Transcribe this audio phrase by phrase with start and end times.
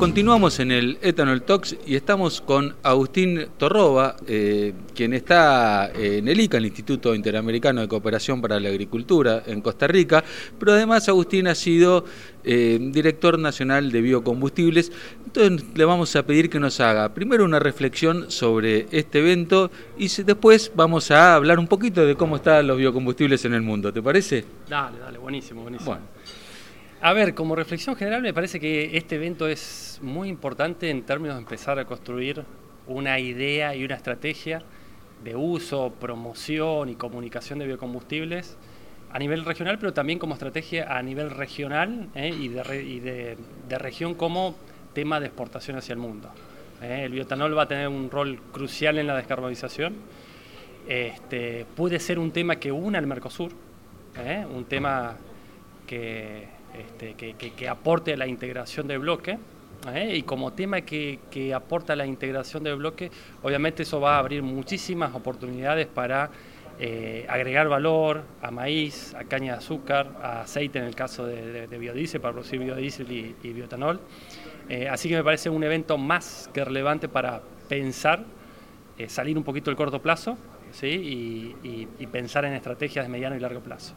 [0.00, 6.40] continuamos en el Ethanol Talks y estamos con Agustín Torroba, eh, quien está en el
[6.40, 10.24] ICA, el Instituto Interamericano de Cooperación para la Agricultura en Costa Rica,
[10.58, 12.06] pero además Agustín ha sido
[12.44, 14.90] eh, director nacional de biocombustibles.
[15.26, 20.08] Entonces le vamos a pedir que nos haga primero una reflexión sobre este evento y
[20.22, 23.92] después vamos a hablar un poquito de cómo están los biocombustibles en el mundo.
[23.92, 24.46] ¿Te parece?
[24.66, 25.98] Dale, dale, buenísimo, buenísimo.
[27.02, 31.36] A ver, como reflexión general me parece que este evento es muy importante en términos
[31.36, 32.44] de empezar a construir
[32.86, 34.62] una idea y una estrategia
[35.24, 38.58] de uso, promoción y comunicación de biocombustibles
[39.10, 42.28] a nivel regional, pero también como estrategia a nivel regional ¿eh?
[42.28, 43.38] y, de,
[43.70, 44.54] región como
[44.92, 46.28] tema de exportación hacia el mundo.
[46.82, 47.04] ¿eh?
[47.06, 49.94] El biotanol va a tener un rol crucial en la descarbonización.
[50.86, 53.52] Este, puede ser un tema que una al Mercosur,
[54.18, 54.44] ¿eh?
[54.54, 55.16] un tema
[55.86, 59.38] que este, que, aporte a la integración del bloque.
[59.92, 60.16] ¿eh?
[60.16, 63.10] Y como tema que, aporta a la integración del bloque,
[63.42, 66.30] obviamente eso va a abrir muchísimas oportunidades para
[66.78, 71.66] eh, agregar valor a maíz, a caña de azúcar, a aceite en el caso de,
[71.66, 74.00] biodiesel, para producir biodiesel y, biotanol.
[74.68, 78.24] Eh, así que me parece un evento más que relevante para pensar,
[79.08, 80.36] salir un poquito del corto plazo
[80.72, 81.56] ¿sí?
[81.62, 83.94] y pensar en estrategias de mediano y largo plazo.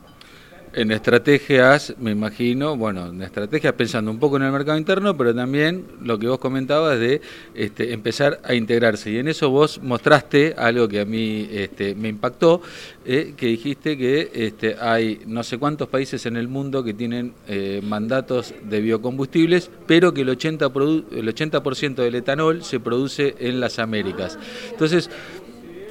[0.76, 5.36] En estrategias, me imagino, bueno, en estrategias pensando un poco en el mercado interno, pero
[5.36, 7.22] también lo que vos comentabas de
[7.54, 9.12] este, empezar a integrarse.
[9.12, 12.64] Y en eso vos mostraste algo que a mí este, me impactó,
[13.06, 17.34] eh, que dijiste que este, hay no sé cuántos países en el mundo que tienen
[17.48, 21.62] eh, mandatos de biocombustibles, pero que el 80%, el 80
[22.02, 24.40] del etanol se produce en las Américas.
[24.72, 25.12] Entonces,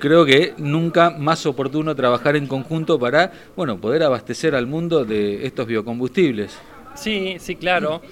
[0.03, 5.47] creo que nunca más oportuno trabajar en conjunto para bueno, poder abastecer al mundo de
[5.47, 6.59] estos biocombustibles.
[6.97, 8.03] Sí, sí, claro.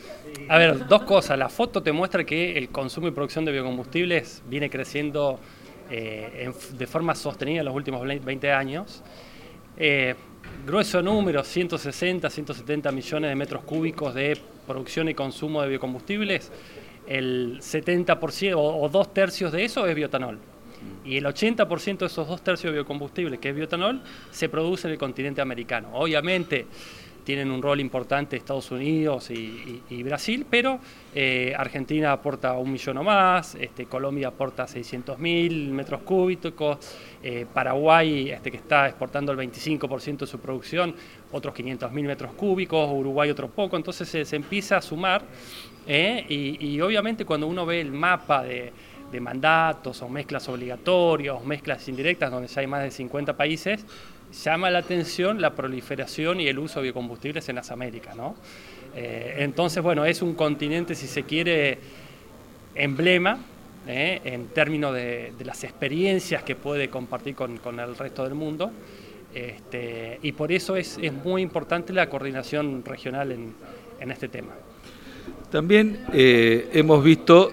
[0.49, 1.37] A ver, dos cosas.
[1.37, 5.41] La foto te muestra que el consumo y producción de biocombustibles viene creciendo
[5.91, 9.03] eh, de forma sostenida en los últimos 20 años.
[9.77, 10.15] Eh,
[10.65, 16.53] grueso número, 160, 170 millones de metros cúbicos de producción y consumo de biocombustibles.
[17.09, 20.39] El 70% o dos tercios de eso es biotanol.
[21.05, 24.93] Y el 80% de esos dos tercios de biocombustible, que es biotanol, se produce en
[24.93, 25.91] el continente americano.
[25.95, 26.67] Obviamente
[27.25, 30.81] tienen un rol importante Estados Unidos y, Brasil, pero
[31.15, 36.79] eh, Argentina aporta un millón o más, este, Colombia aporta 600 mil metros cúbicos,
[37.23, 40.95] eh, Paraguay, este, que está exportando el 25% de su producción,
[41.31, 45.23] otros 500 mil metros cúbicos, Uruguay otro poco, entonces se, empieza a sumar
[45.87, 48.73] eh, y obviamente cuando uno ve el mapa de
[49.11, 53.85] de mandatos o mezclas obligatorias, mezclas indirectas, donde ya hay más de 50 países,
[54.45, 58.17] llama la atención la proliferación y el uso de biocombustibles en las Américas.
[58.17, 58.37] ¿no?
[58.95, 61.79] Eh, entonces, bueno, es un continente, si se quiere,
[62.75, 63.39] emblema
[63.87, 64.21] ¿eh?
[64.25, 68.71] en términos de, las experiencias que puede compartir con, el resto del mundo.
[69.35, 73.55] Este, y por eso es, muy importante la coordinación regional en,
[74.11, 74.53] este tema.
[75.51, 77.53] También eh, hemos visto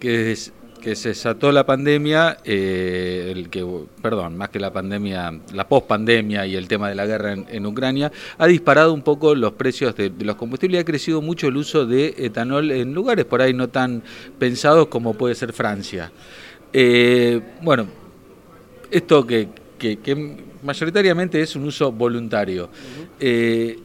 [0.00, 0.36] que
[0.84, 3.66] que se desató la pandemia, eh, el que,
[4.02, 8.12] perdón, más que la pandemia, la pospandemia y el tema de la guerra en, Ucrania,
[8.36, 11.86] ha disparado un poco los precios de, los combustibles y ha crecido mucho el uso
[11.86, 14.02] de etanol en lugares por ahí no tan
[14.38, 16.12] pensados como puede ser Francia.
[16.70, 17.86] Eh, bueno,
[18.90, 19.48] esto que,
[20.62, 22.68] mayoritariamente es un uso voluntario.
[23.18, 23.78] Eh,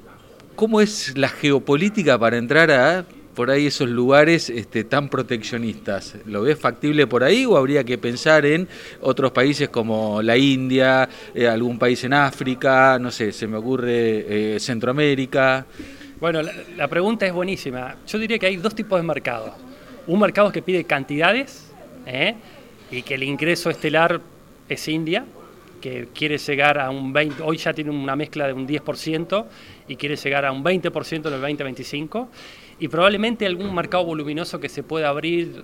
[0.58, 3.06] ¿Cómo es la geopolítica para entrar a
[3.40, 6.18] por ahí esos lugares este, tan proteccionistas?
[6.26, 8.68] ¿Lo ves factible por ahí o habría que pensar en
[9.00, 14.56] otros países como la India, eh, algún país en África, no sé, se me ocurre
[14.56, 15.66] eh, Centroamérica?
[16.20, 16.42] Bueno,
[16.76, 17.96] la, pregunta es buenísima.
[18.06, 19.52] Yo diría que hay dos tipos de mercados.
[20.06, 21.72] Un mercado que pide cantidades
[22.06, 22.36] ¿eh?
[22.92, 24.20] y que el ingreso estelar
[24.68, 25.24] es India,
[25.80, 29.46] que quiere llegar a un 20, hoy ya tiene una mezcla de un 10%
[29.88, 32.28] y quiere llegar a un 20% en el 2025
[32.80, 35.64] y probablemente algún mercado voluminoso que se pueda abrir.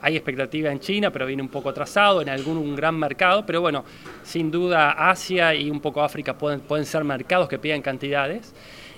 [0.00, 3.84] Hay expectativa en China, pero viene un poco atrasado, en algún gran mercado, pero bueno,
[4.24, 8.52] sin duda Asia y un poco África pueden, pueden ser mercados que piden cantidades.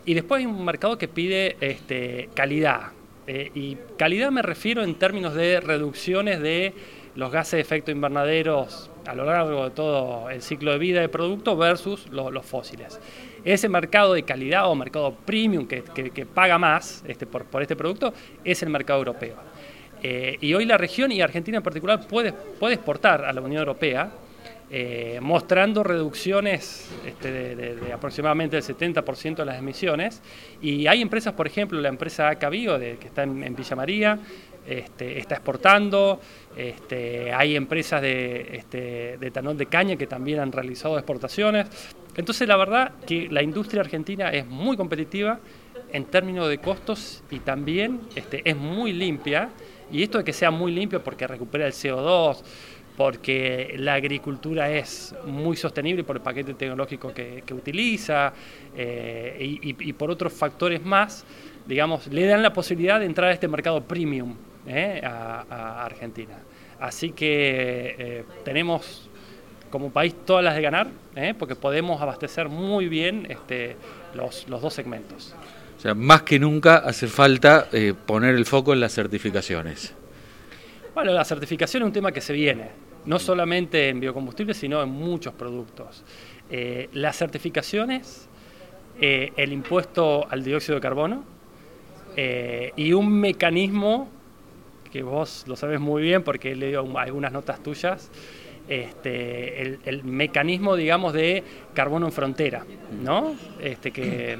[0.06, 2.92] Y después hay un mercado que pide este, calidad.
[3.26, 6.72] Eh, y calidad me refiero en términos de reducciones de
[7.14, 8.66] los gases de efecto invernadero
[9.06, 13.00] a lo largo de todo el ciclo de vida del producto versus los fósiles.
[13.44, 15.82] Ese mercado de calidad o mercado premium que,
[16.32, 18.12] paga más este, por, este producto
[18.42, 19.36] es el mercado europeo.
[20.02, 23.60] Eh, y hoy la región y Argentina en particular puede, puede exportar a la Unión
[23.60, 24.10] Europea
[24.70, 30.22] eh, mostrando reducciones este, de, aproximadamente el 70% de las emisiones.
[30.62, 34.18] Y hay empresas, por ejemplo, la empresa Acabio, de, que está en, Villa María,
[34.66, 36.20] este, está exportando,
[36.56, 41.66] este, hay empresas de, este, de etanol de caña que también han realizado exportaciones.
[42.16, 45.40] Entonces la verdad que la industria argentina es muy competitiva
[45.92, 49.50] en términos de costos y también es muy limpia.
[49.92, 52.42] Y esto de que sea muy limpio porque recupera el CO2,
[52.96, 58.32] porque la agricultura es muy sostenible por el paquete tecnológico que, utiliza
[58.76, 61.24] eh, y, por otros factores más,
[61.66, 64.34] digamos, le dan la posibilidad de entrar a este mercado premium
[64.66, 66.38] eh, a, Argentina.
[66.80, 69.08] Así que eh, tenemos
[69.70, 70.88] como país todas las de ganar,
[71.38, 73.76] porque podemos abastecer muy bien este,
[74.14, 75.34] los, los, dos segmentos.
[75.76, 77.68] O sea, más que nunca hace falta
[78.06, 79.94] poner el foco en las certificaciones.
[80.94, 82.70] Bueno, la certificación es un tema que se viene,
[83.06, 86.04] no solamente en biocombustibles, sino en muchos productos.
[86.50, 88.28] Eh, las certificaciones,
[89.00, 91.24] eh, el impuesto al dióxido de carbono
[92.16, 94.08] eh, y un mecanismo
[94.94, 98.12] que vos lo sabes muy bien porque he leído algunas notas tuyas,
[98.68, 101.42] este, el, mecanismo, digamos, de
[101.74, 102.64] carbono en frontera,
[103.02, 103.34] ¿no?
[103.60, 104.38] Este, que,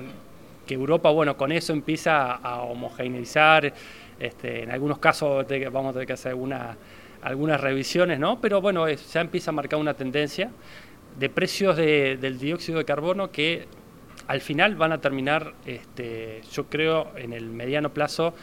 [0.64, 3.72] que Europa, bueno, con eso empieza a homogeneizar
[4.20, 6.36] este, en algunos casos vamos a tener que hacer
[7.22, 8.40] algunas revisiones, ¿no?
[8.40, 10.52] Pero bueno, ya empieza a marcar una tendencia
[11.18, 13.66] de precios del dióxido de carbono que
[14.28, 18.34] al final van a terminar, este, yo creo, en el mediano plazo,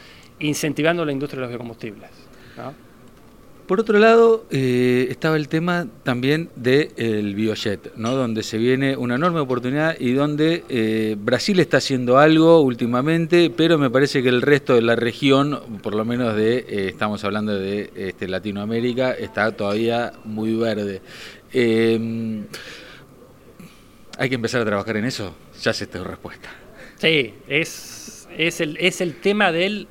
[0.41, 2.09] incentivando la industria de los biocombustibles.
[3.71, 8.11] Por otro lado, eh, estaba el tema también del biojet, ¿no?
[8.15, 13.77] donde se viene una enorme oportunidad y donde eh, Brasil está haciendo algo últimamente, pero
[13.77, 17.57] me parece que el resto de la región, por lo menos de, eh, estamos hablando
[17.57, 21.01] de este, Latinoamérica, está todavía muy verde.
[21.53, 22.43] Em,
[24.17, 25.33] ¿Hay que empezar a trabajar en eso?
[25.61, 26.49] Ya sé esta respuesta.
[26.97, 29.87] Sí, es, es, el, es el tema del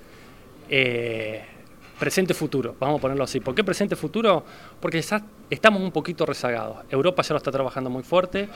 [1.99, 3.40] presente-futuro, vamos a ponerlo así.
[3.40, 4.44] ¿Por qué presente-futuro?
[4.81, 5.05] Porque
[5.50, 6.78] estamos un poquito rezagados.
[6.90, 8.49] Europa ya lo está trabajando muy fuerte.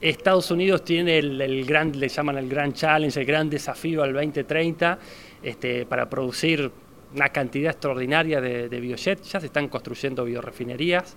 [0.00, 4.98] Estados Unidos tiene el, gran, le llaman el gran challenge, el gran desafío al 2030
[5.42, 6.70] este, para producir
[7.14, 9.22] una cantidad extraordinaria de, de biojet.
[9.22, 11.16] Ya se están construyendo biorefinerías.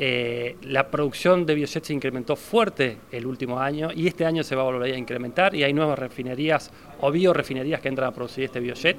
[0.00, 4.54] Eh, la producción de biojet se incrementó fuerte el último año y este año se
[4.54, 6.70] va a volver a incrementar y hay nuevas refinerías
[7.00, 8.96] o biorefinerías que entran a producir este biojet.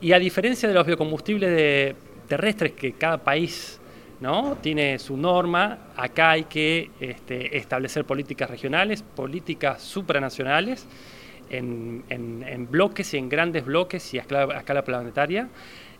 [0.00, 1.94] Y a diferencia de los biocombustibles
[2.28, 3.78] terrestres que cada país
[4.20, 4.56] ¿no?
[4.62, 10.86] tiene su norma, acá hay que este, establecer políticas regionales, políticas supranacionales,
[11.50, 15.48] en, bloques y en grandes bloques y a escala, planetaria.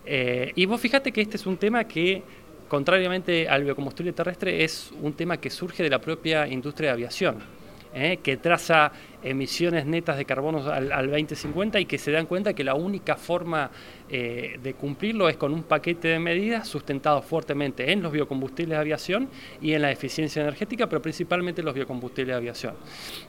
[0.07, 2.23] Eh, y vos fíjate que este es un tema que,
[2.69, 7.62] contrariamente al biocombustible terrestre, es un tema que surge de la propia industria de aviación.
[7.95, 8.19] ¿Eh?
[8.23, 8.93] que traza
[9.23, 13.71] emisiones netas de carbono al, 2050 y que se dan cuenta que la única forma
[14.09, 18.81] eh, de cumplirlo es con un paquete de medidas sustentado fuertemente en los biocombustibles de
[18.81, 19.29] aviación
[19.61, 22.75] y en la eficiencia energética, pero principalmente en los biocombustibles de aviación.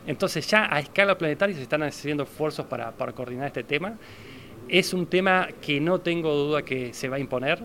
[0.07, 3.97] Entonces ya a escala planetaria se están haciendo esfuerzos para, coordinar este tema.
[4.67, 7.63] Es un tema que no tengo duda que se va a imponer.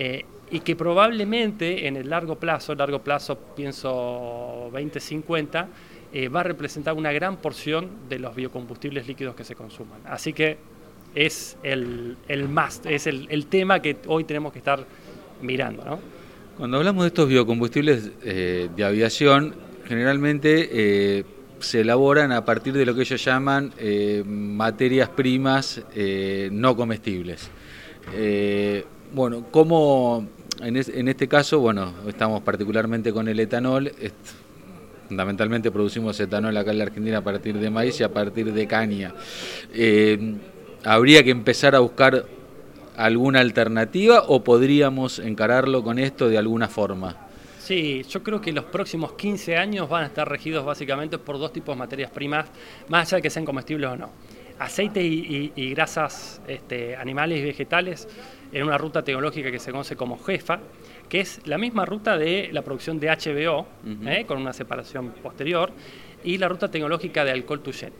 [0.00, 5.68] Eh, y que probablemente en el largo plazo, largo plazo pienso 2050,
[6.12, 10.00] eh, va a representar una gran porción de los biocombustibles líquidos que se consuman.
[10.06, 10.56] Así que
[11.14, 14.84] es el, el must, es el, tema que hoy tenemos que estar
[15.42, 16.00] mirando.
[16.56, 19.54] Cuando hablamos de estos biocombustibles eh, de aviación,
[19.86, 21.24] generalmente eh,
[21.60, 23.72] se elaboran a partir de lo que ellos llaman
[24.24, 25.82] materias primas
[26.50, 27.50] no comestibles.
[29.12, 30.26] bueno, ¿cómo
[30.60, 33.92] en, en, este caso, bueno, estamos particularmente con el etanol,
[35.08, 38.66] fundamentalmente producimos etanol acá en la Argentina a partir de maíz y a partir de
[38.66, 39.14] caña.
[39.72, 40.36] Eh,
[40.84, 42.26] ¿Habría que empezar a buscar
[42.96, 47.16] alguna alternativa o podríamos encararlo con esto de alguna forma?
[47.58, 51.52] Sí, yo creo que los próximos 15 años van a estar regidos básicamente por dos
[51.52, 52.46] tipos de materias primas,
[52.88, 54.10] más allá de que sean comestibles o no.
[54.58, 58.08] Aceite y, grasas este, animales y vegetales
[58.52, 60.60] en una ruta tecnológica que se conoce como JEFA,
[61.08, 63.66] que es la misma ruta de la producción de HBO,
[64.06, 64.24] ¿eh?
[64.26, 65.72] con una separación posterior,
[66.24, 67.92] y la ruta tecnológica de alcohol to jet.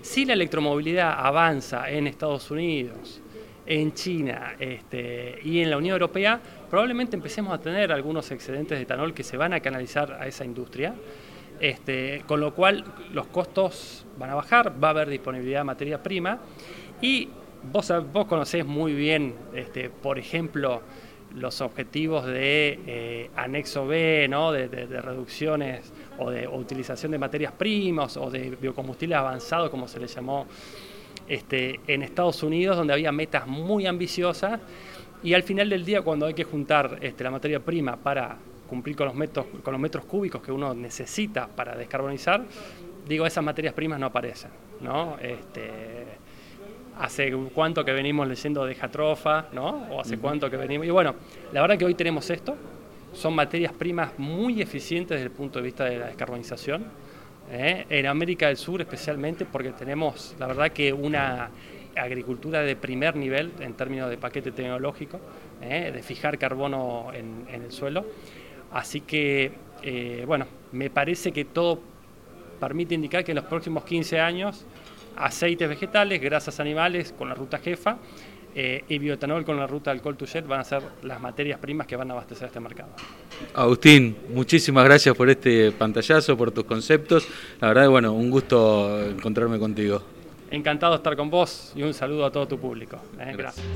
[0.00, 3.20] Si la electromovilidad avanza en Estados Unidos,
[3.66, 8.82] en China este, y en la Unión Europea, probablemente empecemos a tener algunos excedentes de
[8.82, 10.94] etanol que se van a canalizar a esa industria,
[11.60, 16.02] este, con lo cual los costos van a bajar, va a haber disponibilidad de materia
[16.02, 16.40] prima
[17.00, 17.28] y
[17.70, 20.82] vos, vos conocés muy bien, este, por ejemplo,
[21.34, 24.52] los objetivos de eh, anexo B, ¿no?
[24.52, 30.06] de, reducciones o de utilización de materias primas o de biocombustibles avanzados, como se le
[30.06, 30.46] llamó
[31.28, 34.60] este, en Estados Unidos, donde había metas muy ambiciosas
[35.22, 38.36] Y al final del día, cuando hay que juntar este, la materia prima para
[38.68, 42.44] cumplir con los, metros, con los metros cúbicos que uno necesita para descarbonizar,
[43.06, 44.50] digo, esas materias primas no aparecen.
[44.80, 45.16] ¿no?
[45.20, 46.04] Este,
[47.02, 49.88] hace cuánto que venimos leyendo de Jatrofa, ¿no?
[49.90, 50.86] O hace cuánto que venimos.
[50.86, 51.16] Y bueno,
[51.52, 52.56] la verdad que hoy tenemos esto.
[53.12, 56.84] Son materias primas muy eficientes desde el punto de vista de la descarbonización.
[57.50, 57.86] ¿eh?
[57.88, 61.50] En América del Sur especialmente porque tenemos, la verdad que una
[61.96, 65.18] agricultura de primer nivel en términos de paquete tecnológico,
[65.60, 65.90] ¿eh?
[65.92, 68.06] de fijar carbono en, el suelo.
[68.70, 69.50] Así que,
[69.82, 71.80] eh, bueno, me parece que todo
[72.60, 74.64] permite indicar que en los próximos 15 años
[75.16, 77.98] aceites vegetales, grasas animales con la ruta jefa
[78.54, 81.86] eh, y bioetanol con la ruta alcohol to jet van a ser las materias primas
[81.86, 82.90] que van a abastecer este mercado.
[83.54, 87.26] Agustín, muchísimas gracias por este pantallazo, por tus conceptos.
[87.60, 90.02] La verdad, bueno, un gusto encontrarme contigo.
[90.50, 92.98] Encantado de estar con vos y un saludo a todo tu público.
[93.18, 93.66] Eh, gracias.